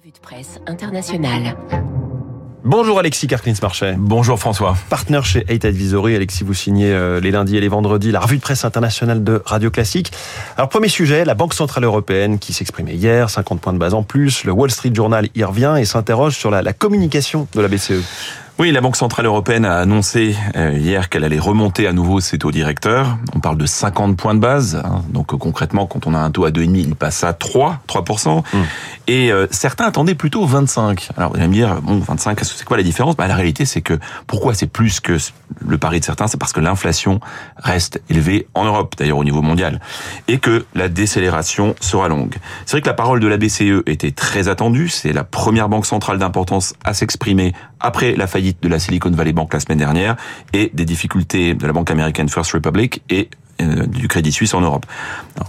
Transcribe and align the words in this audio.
Revue 0.00 0.12
de 0.12 0.18
presse 0.18 0.60
internationale. 0.66 1.56
Bonjour 2.64 2.98
Alexis 2.98 3.26
Carclins-Marchais. 3.26 3.96
Bonjour 3.98 4.38
François. 4.38 4.74
Partenaire 4.88 5.26
chez 5.26 5.44
Eight 5.48 5.64
Advisory. 5.64 6.14
Alexis, 6.14 6.44
vous 6.44 6.54
signez 6.54 6.90
euh, 6.92 7.20
les 7.20 7.30
lundis 7.30 7.56
et 7.56 7.60
les 7.60 7.68
vendredis 7.68 8.10
la 8.10 8.20
revue 8.20 8.36
de 8.36 8.40
presse 8.42 8.64
internationale 8.64 9.24
de 9.24 9.42
Radio 9.44 9.70
Classique. 9.70 10.12
Alors 10.56 10.68
premier 10.68 10.88
sujet, 10.88 11.24
la 11.24 11.34
Banque 11.34 11.52
Centrale 11.52 11.84
Européenne 11.84 12.38
qui 12.38 12.52
s'exprimait 12.52 12.94
hier, 12.94 13.28
50 13.28 13.60
points 13.60 13.72
de 13.72 13.78
base 13.78 13.92
en 13.92 14.02
plus. 14.02 14.44
Le 14.44 14.52
Wall 14.52 14.70
Street 14.70 14.92
Journal 14.94 15.28
y 15.34 15.44
revient 15.44 15.76
et 15.78 15.84
s'interroge 15.84 16.36
sur 16.36 16.50
la, 16.50 16.62
la 16.62 16.72
communication 16.72 17.46
de 17.54 17.60
la 17.60 17.68
BCE. 17.68 18.02
Oui, 18.60 18.72
la 18.72 18.82
Banque 18.82 18.96
Centrale 18.96 19.24
Européenne 19.24 19.64
a 19.64 19.78
annoncé 19.78 20.36
euh, 20.54 20.74
hier 20.76 21.08
qu'elle 21.08 21.24
allait 21.24 21.38
remonter 21.38 21.86
à 21.86 21.94
nouveau 21.94 22.20
ses 22.20 22.36
taux 22.36 22.50
directeurs. 22.50 23.16
On 23.34 23.40
parle 23.40 23.56
de 23.56 23.64
50 23.64 24.18
points 24.18 24.34
de 24.34 24.38
base. 24.38 24.82
Hein. 24.84 25.02
Donc 25.08 25.32
euh, 25.32 25.38
concrètement, 25.38 25.86
quand 25.86 26.06
on 26.06 26.12
a 26.12 26.18
un 26.18 26.30
taux 26.30 26.44
à 26.44 26.50
2,5, 26.50 26.76
il 26.76 26.94
passe 26.94 27.24
à 27.24 27.32
3, 27.32 27.80
3%. 27.88 28.40
Mmh. 28.40 28.58
Et 29.06 29.32
euh, 29.32 29.46
certains 29.50 29.86
attendaient 29.86 30.14
plutôt 30.14 30.44
25. 30.44 31.08
Alors 31.16 31.30
vous 31.30 31.38
allez 31.38 31.48
me 31.48 31.54
dire, 31.54 31.80
bon, 31.80 32.00
25, 32.00 32.38
c'est 32.40 32.66
quoi 32.66 32.76
la 32.76 32.82
différence? 32.82 33.16
Bah, 33.16 33.26
La 33.28 33.34
réalité, 33.34 33.64
c'est 33.64 33.80
que 33.80 33.98
pourquoi 34.26 34.52
c'est 34.52 34.66
plus 34.66 35.00
que 35.00 35.16
le 35.66 35.78
pari 35.78 36.00
de 36.00 36.04
certains? 36.04 36.26
C'est 36.26 36.38
parce 36.38 36.52
que 36.52 36.60
l'inflation 36.60 37.18
reste 37.56 38.02
élevée 38.10 38.46
en 38.52 38.66
Europe, 38.66 38.94
d'ailleurs 38.98 39.16
au 39.16 39.24
niveau 39.24 39.40
mondial, 39.40 39.80
et 40.28 40.36
que 40.36 40.66
la 40.74 40.90
décélération 40.90 41.74
sera 41.80 42.08
longue. 42.08 42.36
C'est 42.66 42.72
vrai 42.72 42.82
que 42.82 42.88
la 42.88 42.94
parole 42.94 43.20
de 43.20 43.26
la 43.26 43.38
BCE 43.38 43.84
était 43.86 44.10
très 44.10 44.48
attendue. 44.48 44.90
C'est 44.90 45.14
la 45.14 45.24
première 45.24 45.70
banque 45.70 45.86
centrale 45.86 46.18
d'importance 46.18 46.74
à 46.84 46.92
s'exprimer 46.92 47.54
après 47.80 48.14
la 48.14 48.26
faillite 48.26 48.62
de 48.62 48.68
la 48.68 48.78
Silicon 48.78 49.10
Valley 49.10 49.32
Bank 49.32 49.52
la 49.52 49.60
semaine 49.60 49.78
dernière 49.78 50.16
et 50.52 50.70
des 50.74 50.84
difficultés 50.84 51.54
de 51.54 51.66
la 51.66 51.72
banque 51.72 51.90
américaine 51.90 52.28
First 52.28 52.52
Republic 52.52 53.02
et 53.10 53.28
euh, 53.60 53.86
du 53.86 54.08
Crédit 54.08 54.32
Suisse 54.32 54.54
en 54.54 54.60
Europe. 54.60 54.86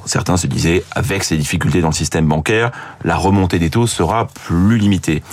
Certains 0.06 0.38
se 0.38 0.48
disaient, 0.48 0.84
avec 0.92 1.24
ces 1.24 1.38
difficultés 1.38 1.82
dans 1.82 1.90
le 1.90 1.94
système 1.94 2.28
bancaire, 2.28 2.72
la 3.04 3.16
remontée 3.16 3.60
des 3.60 3.70
taux 3.70 3.88
sera 3.88 4.28
plus 4.28 4.78
limitée 4.78 5.24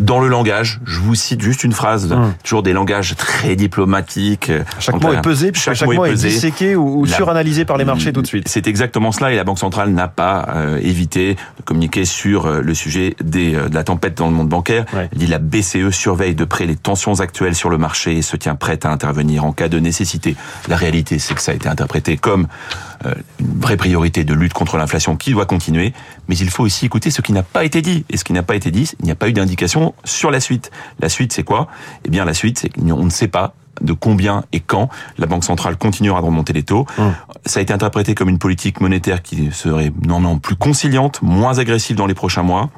dans 0.00 0.20
le 0.20 0.28
langage. 0.28 0.80
Je 0.84 0.98
vous 0.98 1.14
cite 1.14 1.40
juste 1.40 1.62
une 1.62 1.72
phrase, 1.72 2.10
hum. 2.10 2.32
toujours 2.42 2.62
des 2.62 2.72
langages 2.72 3.14
très 3.16 3.54
diplomatiques. 3.54 4.50
Chaque 4.78 5.00
mot 5.00 5.12
est 5.12 5.22
pesé, 5.22 5.52
chaque, 5.54 5.74
chaque 5.74 5.88
mot 5.88 6.04
est, 6.04 6.14
disséqué 6.14 6.74
ou, 6.74 7.06
suranalysé 7.06 7.64
par 7.64 7.76
les 7.76 7.84
marchés 7.84 8.12
tout 8.12 8.22
de 8.22 8.26
suite. 8.26 8.48
C'est 8.48 8.66
exactement 8.66 9.12
cela, 9.12 9.32
et 9.32 9.36
la 9.36 9.44
Banque 9.44 9.58
centrale 9.58 9.90
n'a 9.90 10.08
pas 10.08 10.48
euh, 10.54 10.78
évité 10.82 11.34
de 11.34 11.62
communiquer 11.64 12.04
sur 12.04 12.46
euh, 12.46 12.60
le 12.60 12.74
sujet 12.74 13.14
des, 13.22 13.54
euh, 13.54 13.68
de 13.68 13.74
la 13.74 13.84
tempête 13.84 14.16
dans 14.16 14.26
le 14.26 14.32
monde 14.32 14.48
bancaire. 14.48 14.86
Ouais. 14.94 15.08
Elle 15.12 15.18
dit 15.18 15.26
la 15.26 15.38
BCE 15.38 15.90
surveille 15.90 16.34
de 16.34 16.44
près 16.44 16.66
les 16.66 16.76
tensions 16.76 17.20
actuelles 17.20 17.54
sur 17.54 17.70
le 17.70 17.78
marché 17.78 18.16
et 18.16 18.22
se 18.22 18.36
tient 18.36 18.54
prête 18.54 18.84
à 18.84 18.90
intervenir 18.90 19.44
en 19.44 19.52
cas 19.52 19.68
de 19.68 19.78
nécessité. 19.78 20.36
La 20.68 20.76
réalité, 20.76 21.18
c'est 21.18 21.34
que 21.34 21.40
ça 21.40 21.52
a 21.52 21.54
été 21.54 21.68
interprété 21.68 22.16
comme 22.16 22.46
une 23.04 23.60
vraie 23.60 23.76
priorité 23.76 24.24
de 24.24 24.34
lutte 24.34 24.52
contre 24.52 24.76
l'inflation 24.76 25.16
qui 25.16 25.32
doit 25.32 25.46
continuer, 25.46 25.92
mais 26.28 26.36
il 26.36 26.50
faut 26.50 26.64
aussi 26.64 26.86
écouter 26.86 27.10
ce 27.10 27.22
qui 27.22 27.32
n'a 27.32 27.42
pas 27.42 27.64
été 27.64 27.82
dit. 27.82 28.04
Et 28.10 28.16
ce 28.16 28.24
qui 28.24 28.32
n'a 28.32 28.42
pas 28.42 28.54
été 28.54 28.70
dit, 28.70 28.90
il 29.00 29.04
n'y 29.06 29.10
a 29.10 29.14
pas 29.14 29.28
eu 29.28 29.32
d'indication 29.32 29.94
sur 30.04 30.30
la 30.30 30.40
suite. 30.40 30.70
La 31.00 31.08
suite, 31.08 31.32
c'est 31.32 31.42
quoi? 31.42 31.68
Eh 32.04 32.10
bien, 32.10 32.24
la 32.24 32.34
suite, 32.34 32.58
c'est 32.58 32.68
qu'on 32.68 33.04
ne 33.04 33.10
sait 33.10 33.28
pas 33.28 33.54
de 33.80 33.92
combien 33.92 34.44
et 34.52 34.60
quand 34.60 34.88
la 35.18 35.26
Banque 35.26 35.44
centrale 35.44 35.76
continuera 35.76 36.20
de 36.20 36.26
remonter 36.26 36.52
les 36.52 36.62
taux. 36.62 36.86
Hum. 36.98 37.14
Ça 37.46 37.60
a 37.60 37.62
été 37.62 37.72
interprété 37.72 38.14
comme 38.14 38.28
une 38.28 38.38
politique 38.38 38.80
monétaire 38.80 39.22
qui 39.22 39.50
serait 39.52 39.92
normalement 40.04 40.38
plus 40.38 40.56
conciliante, 40.56 41.22
moins 41.22 41.58
agressive 41.58 41.96
dans 41.96 42.06
les 42.06 42.14
prochains 42.14 42.42
mois. 42.42 42.70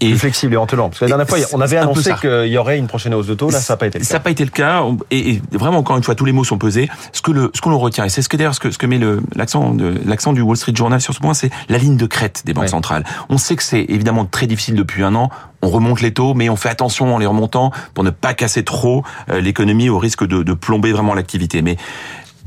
Et 0.00 0.10
plus 0.10 0.18
flexible 0.18 0.54
et 0.54 0.56
entelant. 0.56 0.88
Parce 0.88 1.00
que 1.00 1.04
la 1.04 1.10
dernière 1.10 1.28
fois, 1.28 1.38
on 1.52 1.60
avait 1.60 1.76
annoncé 1.76 2.12
qu'il 2.20 2.46
y 2.46 2.58
aurait 2.58 2.78
une 2.78 2.86
prochaine 2.86 3.14
hausse 3.14 3.26
de 3.26 3.34
taux. 3.34 3.50
Là, 3.50 3.60
ça 3.60 3.74
n'a 3.74 3.76
pas 3.76 3.86
été 3.86 3.98
le 3.98 4.04
cas. 4.04 4.08
Ça 4.08 4.14
n'a 4.14 4.20
pas 4.20 4.30
été 4.30 4.44
le 4.44 4.50
cas. 4.50 4.84
Et, 5.10 5.40
vraiment, 5.52 5.78
encore 5.78 5.96
une 5.96 6.02
fois, 6.02 6.14
tous 6.14 6.24
les 6.24 6.32
mots 6.32 6.44
sont 6.44 6.58
pesés. 6.58 6.88
Ce 7.12 7.22
que 7.22 7.30
le, 7.30 7.50
ce 7.54 7.60
qu'on 7.60 7.76
retient, 7.78 8.04
et 8.04 8.08
c'est 8.08 8.22
ce 8.22 8.28
que 8.28 8.36
d'ailleurs, 8.36 8.54
ce 8.54 8.60
que, 8.60 8.70
ce 8.70 8.78
que 8.78 8.86
met 8.86 9.00
l'accent, 9.36 9.76
l'accent 10.04 10.32
du 10.32 10.40
Wall 10.40 10.56
Street 10.56 10.74
Journal 10.74 11.00
sur 11.00 11.14
ce 11.14 11.20
point, 11.20 11.34
c'est 11.34 11.50
la 11.68 11.78
ligne 11.78 11.96
de 11.96 12.06
crête 12.06 12.42
des 12.44 12.52
banques 12.52 12.64
ouais. 12.64 12.68
centrales. 12.68 13.04
On 13.28 13.38
sait 13.38 13.56
que 13.56 13.62
c'est 13.62 13.84
évidemment 13.88 14.24
très 14.24 14.46
difficile 14.46 14.74
depuis 14.74 15.02
un 15.02 15.14
an. 15.14 15.30
On 15.62 15.68
remonte 15.68 16.00
les 16.00 16.12
taux, 16.12 16.34
mais 16.34 16.48
on 16.48 16.56
fait 16.56 16.68
attention 16.68 17.14
en 17.14 17.18
les 17.18 17.26
remontant 17.26 17.70
pour 17.94 18.02
ne 18.02 18.10
pas 18.10 18.34
casser 18.34 18.64
trop 18.64 19.04
euh, 19.30 19.40
l'économie 19.40 19.88
au 19.88 19.98
risque 19.98 20.26
de, 20.26 20.42
de 20.42 20.52
plomber 20.54 20.92
vraiment 20.92 21.14
l'activité. 21.14 21.62
Mais 21.62 21.76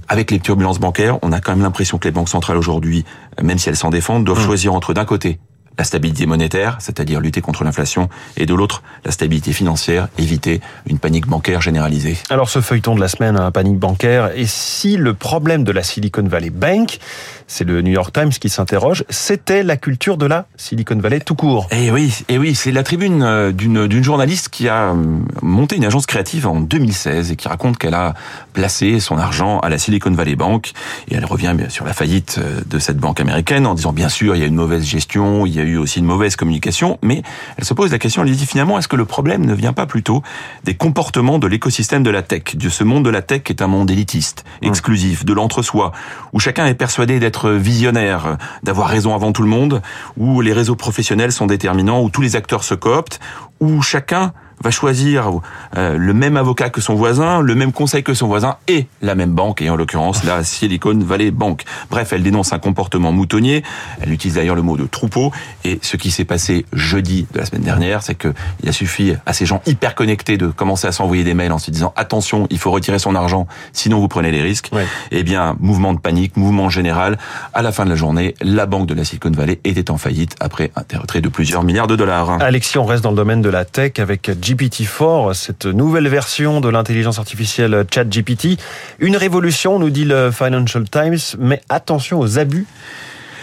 avec 0.08 0.32
les 0.32 0.40
turbulences 0.40 0.80
bancaires, 0.80 1.18
on 1.22 1.32
a 1.32 1.40
quand 1.40 1.54
même 1.54 1.64
l'impression 1.64 1.98
que 1.98 2.08
les 2.08 2.12
banques 2.12 2.30
centrales 2.30 2.58
aujourd'hui, 2.58 3.06
même 3.42 3.58
si 3.58 3.70
elles 3.70 3.78
s'en 3.78 3.90
défendent, 3.90 4.26
doivent 4.26 4.40
mmh. 4.40 4.46
choisir 4.46 4.74
entre 4.74 4.94
d'un 4.94 5.06
côté 5.06 5.40
la 5.78 5.84
stabilité 5.84 6.26
monétaire, 6.26 6.78
c'est-à-dire 6.80 7.20
lutter 7.20 7.42
contre 7.42 7.64
l'inflation, 7.64 8.10
et 8.38 8.46
de 8.46 8.54
l'autre, 8.54 8.84
la 9.04 9.12
stabilité 9.12 9.54
financière, 9.54 10.08
éviter 10.18 10.62
une 10.88 11.00
panique 11.00 11.28
bancaire 11.28 11.62
généralisée. 11.62 12.18
Alors 12.30 12.50
ce 12.50 12.62
feuilleton 12.62 12.96
de 12.96 13.02
la 13.02 13.08
semaine, 13.08 13.38
un 13.38 13.52
panique 13.52 13.78
bancaire, 13.78 14.32
et 14.36 14.46
si 14.46 14.98
le 14.98 15.14
problème 15.14 15.64
de 15.64 15.72
la 15.72 15.84
Silicon 15.84 16.24
Valley 16.24 16.50
Bank, 16.50 17.00
c'est 17.48 17.64
le 17.64 17.82
New 17.82 17.92
York 17.92 18.14
Times 18.14 18.30
qui 18.30 18.50
s'interroge, 18.50 19.04
c'était 19.10 19.64
la 19.64 19.78
culture 19.78 20.18
de 20.18 20.26
la 20.26 20.48
Silicon 20.58 20.98
Valley 20.98 21.20
tout 21.20 21.36
court. 21.36 21.68
Eh 21.72 21.92
oui, 21.92 22.14
et 22.28 22.36
eh 22.36 22.38
oui, 22.38 22.56
c'est 22.56 22.72
la 22.72 22.84
tribune 22.84 23.24
euh, 23.24 23.52
d'une 23.52 24.04
journaliste 24.04 24.50
qui 24.50 24.68
a 24.68 24.90
euh, 24.90 24.96
monté 25.42 25.76
une 25.76 25.86
agence 25.86 26.06
créative 26.06 26.48
en 26.48 26.60
2016 26.60 27.32
et 27.32 27.36
qui 27.36 27.48
raconte 27.48 27.78
qu'elle 27.78 27.94
a 27.94 28.14
placé 28.54 29.00
son 29.00 29.18
argent 29.18 29.60
à 29.60 29.70
la 29.70 29.78
Silicon 29.78 30.12
Valley 30.12 30.36
Bank, 30.36 30.72
et 31.10 31.16
elle 31.16 31.26
revient 31.26 31.56
sur 31.70 31.86
la 31.86 31.94
faillite 31.94 32.38
euh, 32.40 32.62
de 32.66 32.80
cette 32.80 32.98
banque 32.98 33.20
américaine 33.20 33.68
en 33.68 33.74
disant 33.74 33.94
bien 33.94 34.10
sûr 34.10 34.36
il 34.36 34.40
y 34.40 34.44
a 34.44 34.48
une 34.48 34.56
mauvaise 34.56 34.84
gestion, 34.84 35.46
il 35.46 35.56
y 35.56 35.60
a 35.60 35.64
eu 35.64 35.78
aussi 35.78 36.00
une 36.00 36.06
mauvaise 36.06 36.36
communication, 36.36 36.98
mais 37.02 37.22
elle 37.58 37.66
se 37.66 37.74
pose 37.74 37.92
la 37.92 38.00
question, 38.00 38.24
elle 38.24 38.32
dit 38.32 38.46
finalement, 38.46 38.80
est-ce 38.80 38.88
que 38.88 38.96
le 38.96 39.06
problème 39.06 39.46
ne 39.46 39.54
vient 39.54 39.74
pas 39.74 39.86
plutôt 39.86 40.24
des 40.64 40.76
comportements 40.76 41.38
de 41.38 41.48
l'écosystème 41.48 42.04
de 42.04 42.10
la 42.10 42.22
tech, 42.22 42.56
de 42.56 42.70
ce 42.70 42.84
monde 42.84 43.06
de 43.06 43.10
la 43.10 43.22
tech 43.22 43.44
qui 43.44 43.54
est 43.54 43.62
un 43.62 43.68
monde 43.68 43.92
élitiste, 43.92 44.46
exclusif, 44.62 45.26
de 45.26 45.34
l'entre-soi, 45.34 45.92
où 46.34 46.40
chacun 46.40 46.66
est 46.66 46.76
persuadé 46.76 47.20
d'être 47.20 47.35
visionnaire, 47.44 48.38
d'avoir 48.64 48.88
raison 48.88 49.14
avant 49.14 49.32
tout 49.32 49.44
le 49.44 49.50
monde, 49.50 49.82
où 50.18 50.42
les 50.42 50.54
réseaux 50.54 50.76
professionnels 50.76 51.32
sont 51.32 51.46
déterminants, 51.46 52.02
où 52.02 52.10
tous 52.10 52.22
les 52.22 52.36
acteurs 52.36 52.64
se 52.64 52.74
cooptent, 52.74 53.20
où 53.60 53.82
chacun 53.82 54.34
va 54.66 54.72
choisir 54.72 55.30
euh, 55.78 55.96
le 55.96 56.14
même 56.14 56.38
avocat 56.38 56.70
que 56.70 56.82
son 56.82 56.96
voisin, 56.96 57.40
le 57.40 57.54
même 57.54 57.72
conseil 57.72 58.02
que 58.02 58.16
son 58.16 58.26
voisin 58.26 58.58
et 58.68 58.88
la 59.04 59.14
même 59.14 59.32
banque, 59.32 59.62
et 59.62 59.70
en 59.70 59.76
l'occurrence 59.76 60.24
la 60.24 60.44
Silicon 60.44 60.98
Valley 60.98 61.30
Bank. 61.30 61.64
Bref, 61.92 62.14
elle 62.14 62.24
dénonce 62.24 62.52
un 62.52 62.58
comportement 62.58 63.12
moutonnier, 63.12 63.64
elle 64.02 64.12
utilise 64.12 64.36
d'ailleurs 64.36 64.56
le 64.56 64.64
mot 64.64 64.76
de 64.76 64.88
troupeau, 64.88 65.32
et 65.64 65.78
ce 65.84 65.98
qui 65.98 66.10
s'est 66.10 66.26
passé 66.26 66.66
jeudi 66.74 67.28
de 67.32 67.40
la 67.40 67.46
semaine 67.46 67.62
dernière, 67.62 68.02
c'est 68.02 68.16
que 68.16 68.34
il 68.64 68.70
a 68.70 68.72
suffi 68.72 69.14
à 69.28 69.34
ces 69.34 69.46
gens 69.46 69.62
hyper 69.68 69.94
connectés 69.94 70.38
de 70.38 70.48
commencer 70.48 70.88
à 70.88 70.92
s'envoyer 70.92 71.24
des 71.24 71.36
mails 71.36 71.52
en 71.52 71.60
se 71.60 71.70
disant 71.70 71.94
attention, 71.96 72.48
il 72.50 72.58
faut 72.58 72.72
retirer 72.72 72.98
son 72.98 73.14
argent, 73.14 73.46
sinon 73.72 74.00
vous 74.00 74.08
prenez 74.08 74.32
les 74.32 74.42
risques. 74.42 74.72
Ouais. 74.74 74.88
Eh 75.12 75.22
bien, 75.22 75.56
mouvement 75.60 75.94
de 75.94 76.00
panique, 76.00 76.38
mouvement 76.38 76.70
général. 76.70 77.20
À 77.54 77.62
la 77.62 77.72
fin 77.72 77.86
de 77.86 77.92
la 77.92 77.96
journée, 77.96 78.34
la 78.42 78.66
banque 78.66 78.88
de 78.88 78.96
la 78.96 79.06
Silicon 79.06 79.30
Valley 79.30 79.60
était 79.64 79.92
en 79.92 79.98
faillite 79.98 80.36
après 80.40 80.72
un 80.76 81.00
retrait 81.00 81.22
de 81.22 81.30
plusieurs 81.30 81.64
milliards 81.64 81.88
de 81.88 81.96
dollars. 81.96 82.42
Alexis, 82.42 82.80
on 82.80 82.86
reste 82.86 83.04
dans 83.04 83.12
le 83.12 83.16
domaine 83.16 83.44
de 83.44 83.50
la 83.50 83.64
tech 83.64 84.00
avec 84.00 84.32
GPT-4, 84.56 85.34
cette 85.34 85.66
nouvelle 85.66 86.08
version 86.08 86.62
de 86.62 86.70
l'intelligence 86.70 87.20
artificielle 87.20 87.86
ChatGPT. 87.94 88.58
Une 89.00 89.18
révolution, 89.18 89.80
nous 89.80 89.90
dit 89.90 90.06
le 90.06 90.32
Financial 90.32 90.84
Times, 90.90 91.38
mais 91.38 91.62
attention 91.70 92.20
aux 92.20 92.40
abus. 92.40 92.66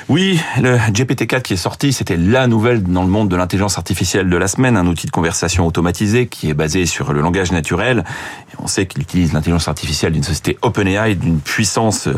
Oui, 0.08 0.40
le 0.60 0.76
GPT-4 0.78 1.42
qui 1.42 1.54
est 1.54 1.56
sorti, 1.56 1.92
c'était 1.92 2.16
la 2.16 2.48
nouvelle 2.48 2.82
dans 2.82 3.02
le 3.02 3.08
monde 3.08 3.28
de 3.28 3.36
l'intelligence 3.36 3.78
artificielle 3.78 4.28
de 4.28 4.36
la 4.36 4.48
semaine, 4.48 4.76
un 4.76 4.86
outil 4.88 5.06
de 5.06 5.12
conversation 5.12 5.64
automatisé 5.64 6.26
qui 6.26 6.50
est 6.50 6.54
basé 6.54 6.86
sur 6.86 7.12
le 7.12 7.20
langage 7.20 7.52
naturel. 7.52 8.04
Et 8.52 8.56
on 8.58 8.66
sait 8.66 8.86
qu'il 8.86 9.00
utilise 9.00 9.32
l'intelligence 9.32 9.68
artificielle 9.68 10.12
d'une 10.12 10.24
société 10.24 10.58
OpenAI 10.62 11.14
d'une 11.14 11.38
puissance 11.40 12.08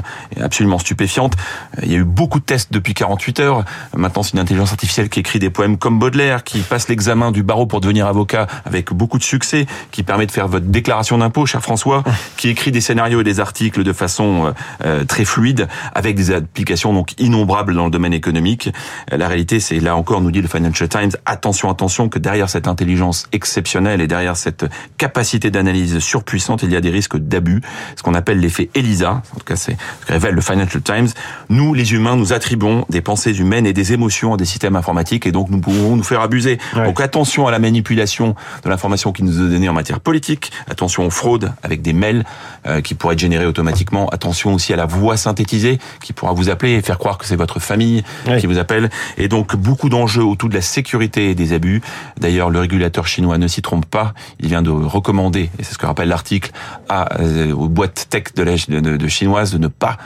absolument 0.40 0.78
stupéfiante. 0.78 1.34
Il 1.82 1.92
y 1.92 1.94
a 1.94 1.98
eu 1.98 2.04
beaucoup 2.04 2.40
de 2.40 2.44
tests 2.44 2.72
depuis 2.72 2.94
48 2.94 3.40
heures. 3.40 3.64
Maintenant, 3.94 4.22
c'est 4.22 4.32
une 4.32 4.38
intelligence 4.38 4.72
artificielle 4.72 5.10
qui 5.10 5.20
écrit 5.20 5.38
des 5.38 5.50
poèmes 5.50 5.76
comme 5.76 5.98
Baudelaire, 5.98 6.42
qui 6.42 6.60
passe 6.60 6.88
l'examen 6.88 7.32
du 7.32 7.42
barreau 7.42 7.66
pour 7.66 7.82
devenir 7.82 8.06
avocat 8.06 8.46
avec 8.64 8.92
beaucoup 8.92 9.18
de 9.18 9.24
succès, 9.24 9.66
qui 9.90 10.02
permet 10.02 10.26
de 10.26 10.32
faire 10.32 10.48
votre 10.48 10.66
déclaration 10.66 11.18
d'impôt, 11.18 11.44
cher 11.44 11.60
François, 11.60 12.02
qui 12.38 12.48
écrit 12.48 12.72
des 12.72 12.80
scénarios 12.80 13.20
et 13.20 13.24
des 13.24 13.40
articles 13.40 13.84
de 13.84 13.92
façon 13.92 14.54
euh, 14.84 15.04
très 15.04 15.26
fluide, 15.26 15.68
avec 15.94 16.16
des 16.16 16.30
applications 16.32 16.94
donc 16.94 17.20
innombrables 17.20 17.73
dans 17.74 17.84
le 17.84 17.90
domaine 17.90 18.12
économique. 18.12 18.70
La 19.10 19.28
réalité, 19.28 19.60
c'est 19.60 19.80
là 19.80 19.96
encore, 19.96 20.20
nous 20.20 20.30
dit 20.30 20.42
le 20.42 20.48
Financial 20.48 20.88
Times, 20.88 21.10
attention, 21.26 21.70
attention, 21.70 22.08
que 22.08 22.18
derrière 22.18 22.48
cette 22.48 22.68
intelligence 22.68 23.26
exceptionnelle 23.32 24.00
et 24.00 24.06
derrière 24.06 24.36
cette 24.36 24.66
capacité 24.98 25.50
d'analyse 25.50 25.98
surpuissante, 25.98 26.62
il 26.62 26.72
y 26.72 26.76
a 26.76 26.80
des 26.80 26.90
risques 26.90 27.16
d'abus, 27.16 27.62
ce 27.96 28.02
qu'on 28.02 28.14
appelle 28.14 28.40
l'effet 28.40 28.70
ELISA. 28.74 29.10
En 29.10 29.38
tout 29.38 29.44
cas, 29.44 29.56
c'est 29.56 29.76
ce 30.00 30.06
que 30.06 30.12
révèle 30.12 30.34
le 30.34 30.40
Financial 30.40 30.82
Times. 30.82 31.08
Nous, 31.48 31.74
les 31.74 31.92
humains, 31.92 32.16
nous 32.16 32.32
attribuons 32.32 32.86
des 32.88 33.00
pensées 33.00 33.38
humaines 33.38 33.66
et 33.66 33.72
des 33.72 33.92
émotions 33.92 34.34
à 34.34 34.36
des 34.36 34.44
systèmes 34.44 34.76
informatiques 34.76 35.26
et 35.26 35.32
donc 35.32 35.50
nous 35.50 35.60
pouvons 35.60 35.96
nous 35.96 36.02
faire 36.02 36.20
abuser. 36.20 36.58
Ouais. 36.74 36.84
Donc 36.84 37.00
attention 37.00 37.46
à 37.46 37.50
la 37.50 37.58
manipulation 37.58 38.34
de 38.62 38.68
l'information 38.68 39.12
qui 39.12 39.22
nous 39.22 39.34
est 39.40 39.50
donnée 39.50 39.68
en 39.68 39.72
matière 39.72 40.00
politique. 40.00 40.52
Attention 40.68 41.06
aux 41.06 41.10
fraudes 41.10 41.52
avec 41.62 41.82
des 41.82 41.92
mails 41.92 42.24
euh, 42.66 42.80
qui 42.80 42.94
pourraient 42.94 43.14
être 43.14 43.20
générés 43.20 43.46
automatiquement. 43.46 44.08
Attention 44.08 44.54
aussi 44.54 44.72
à 44.72 44.76
la 44.76 44.86
voix 44.86 45.16
synthétisée 45.16 45.78
qui 46.02 46.12
pourra 46.12 46.32
vous 46.32 46.50
appeler 46.50 46.72
et 46.72 46.82
faire 46.82 46.98
croire 46.98 47.18
que 47.18 47.26
c'est 47.26 47.36
votre 47.36 47.60
famille 47.64 48.02
Oui. 48.28 48.38
qui 48.40 48.46
vous 48.46 48.58
appellent. 48.58 48.90
Et 49.18 49.28
donc 49.28 49.56
beaucoup 49.56 49.88
d'enjeux 49.88 50.22
autour 50.24 50.48
de 50.48 50.54
la 50.54 50.62
sécurité 50.62 51.30
et 51.30 51.34
des 51.34 51.52
abus. 51.52 51.82
D'ailleurs, 52.18 52.50
le 52.50 52.60
régulateur 52.60 53.06
chinois 53.06 53.38
ne 53.38 53.48
s'y 53.48 53.62
trompe 53.62 53.86
pas. 53.86 54.14
Il 54.40 54.48
vient 54.48 54.62
de 54.62 54.70
recommander, 54.70 55.50
et 55.58 55.62
c'est 55.62 55.74
ce 55.74 55.78
que 55.78 55.86
rappelle 55.86 56.08
l'article, 56.08 56.50
à, 56.88 57.20
euh, 57.20 57.52
aux 57.52 57.68
boîtes 57.68 58.06
tech 58.10 58.24
de, 58.36 58.42
la, 58.42 58.52
de, 58.68 58.96
de 58.96 59.08
chinoises 59.08 59.52
de 59.52 59.58
ne 59.58 59.68
pas 59.68 59.96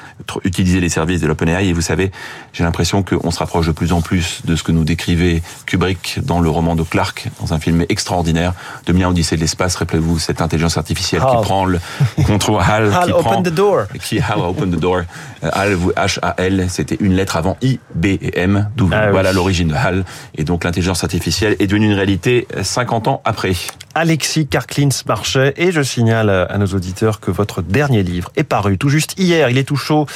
utiliser 0.45 0.81
les 0.81 0.89
services 0.89 1.21
de 1.21 1.27
l'OpenAI. 1.27 1.69
Et 1.69 1.73
vous 1.73 1.81
savez, 1.83 2.11
j'ai 2.53 2.65
l'impression 2.65 3.03
qu'on 3.03 3.31
se 3.31 3.39
rapproche 3.39 3.67
de 3.67 3.73
plus 3.73 3.93
en 3.93 4.01
plus 4.01 4.41
de 4.45 4.57
ce 4.57 4.63
que 4.63 4.73
nous 4.73 4.85
décrivait 4.85 5.43
Kubrick 5.67 6.21
dans 6.25 6.41
le 6.41 6.49
roman 6.51 6.77
de 6.77 6.83
Clark, 6.83 7.29
dans 7.41 7.53
un 7.55 7.59
film 7.59 7.85
extraordinaire, 7.89 8.53
2001 8.87 9.09
Odyssée 9.11 9.37
de 9.37 9.41
l'espace. 9.41 9.77
Rappelez-vous 9.77 10.19
cette 10.19 10.41
intelligence 10.41 10.77
artificielle 10.79 11.23
HAL. 11.23 11.37
qui 11.37 11.43
prend 11.43 11.65
le 11.65 11.79
contrôle 12.27 12.61
HAL, 12.67 12.93
Hal, 12.93 13.05
qui 13.07 13.13
open 13.13 13.23
prend 13.25 13.43
the 13.43 13.49
door. 13.49 13.85
qui 14.03 14.19
HAL 14.21 14.39
open 14.41 14.71
the 14.71 14.79
door. 14.81 15.03
HAL, 15.43 15.77
H-A-L, 15.97 16.67
c'était 16.69 16.97
une 17.01 17.15
lettre 17.15 17.37
avant 17.37 17.48
I, 17.63 17.79
B 17.95 18.07
et 18.07 18.39
M, 18.41 18.69
d'où 18.77 18.89
Ah 18.93 19.05
oui. 19.07 19.13
voilà 19.13 19.33
l'origine 19.33 19.69
de 19.69 19.75
HAL. 19.75 20.05
Et 20.37 20.45
donc 20.45 20.65
l'intelligence 20.65 21.05
artificielle 21.05 21.57
est 21.59 21.67
devenue 21.67 21.87
une 21.87 21.95
réalité 21.95 22.47
50 22.61 23.09
ans 23.09 23.23
après. 23.25 23.53
Alexis 23.99 24.47
Karklins 24.47 24.89
Marchais 25.09 25.55
et 25.57 25.73
je 25.73 25.83
signale 25.83 26.31
à 26.31 26.57
nos 26.57 26.67
auditeurs 26.67 27.19
que 27.19 27.33
votre 27.33 27.63
dernier 27.63 28.05
livre 28.05 28.31
est 28.37 28.45
paru 28.45 28.79
tout 28.79 28.89
juste 28.89 29.19
hier, 29.19 29.51
il 29.51 29.59
est 29.59 29.65
tout 29.65 29.77
chaud. 29.77 30.07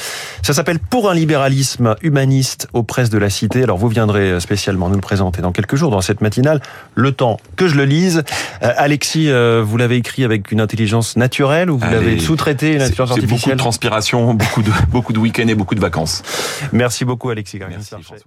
Ça 0.41 0.53
s'appelle 0.53 0.79
Pour 0.79 1.09
un 1.09 1.13
libéralisme 1.13 1.95
humaniste 2.01 2.69
aux 2.71 2.83
presses 2.83 3.09
de 3.09 3.17
la 3.17 3.29
cité. 3.29 3.63
Alors 3.63 3.77
vous 3.77 3.89
viendrez 3.89 4.39
spécialement 4.39 4.87
nous 4.87 4.95
le 4.95 5.01
présenter 5.01 5.41
dans 5.41 5.51
quelques 5.51 5.75
jours 5.75 5.91
dans 5.91 5.99
cette 5.99 6.21
matinale, 6.21 6.61
le 6.95 7.11
temps 7.11 7.41
que 7.57 7.67
je 7.67 7.75
le 7.75 7.83
lise. 7.83 8.23
Euh, 8.63 8.73
Alexis, 8.77 9.29
euh, 9.29 9.61
vous 9.65 9.75
l'avez 9.75 9.97
écrit 9.97 10.23
avec 10.23 10.51
une 10.51 10.61
intelligence 10.61 11.17
naturelle 11.17 11.69
ou 11.69 11.77
vous 11.77 11.91
l'avez 11.91 12.19
sous-traité 12.19 12.75
une 12.75 12.81
intelligence 12.81 13.09
c'est 13.09 13.21
beaucoup 13.21 13.33
artificielle? 13.33 13.55
de 13.55 13.59
transpiration, 13.59 14.33
beaucoup 14.33 14.61
de, 14.61 14.71
beaucoup 14.89 15.11
de 15.11 15.19
week-ends 15.19 15.47
et 15.47 15.55
beaucoup 15.55 15.75
de 15.75 15.81
vacances. 15.81 16.23
Merci 16.71 17.03
beaucoup 17.03 17.29
Alexis 17.29 17.59
Karklins 17.59 17.77
Merci, 17.77 17.93
Marchais. 17.95 18.23